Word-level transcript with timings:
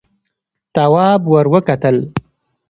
تواب 0.75 1.21
ور 1.31 1.45
وکتل: 1.53 1.97